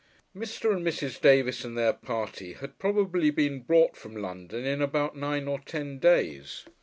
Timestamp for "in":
4.65-4.81